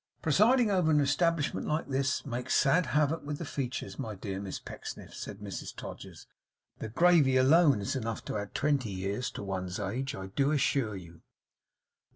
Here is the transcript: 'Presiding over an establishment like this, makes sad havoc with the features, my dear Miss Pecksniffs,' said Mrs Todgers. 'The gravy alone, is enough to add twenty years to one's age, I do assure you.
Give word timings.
'Presiding 0.23 0.71
over 0.71 0.89
an 0.89 0.99
establishment 0.99 1.67
like 1.67 1.87
this, 1.89 2.25
makes 2.25 2.55
sad 2.55 2.87
havoc 2.87 3.21
with 3.23 3.37
the 3.37 3.45
features, 3.45 3.99
my 3.99 4.15
dear 4.15 4.41
Miss 4.41 4.57
Pecksniffs,' 4.59 5.19
said 5.19 5.41
Mrs 5.41 5.75
Todgers. 5.75 6.25
'The 6.79 6.89
gravy 6.89 7.37
alone, 7.37 7.81
is 7.81 7.95
enough 7.95 8.25
to 8.25 8.35
add 8.35 8.55
twenty 8.55 8.89
years 8.89 9.29
to 9.29 9.43
one's 9.43 9.79
age, 9.79 10.15
I 10.15 10.25
do 10.25 10.49
assure 10.53 10.95
you. 10.95 11.21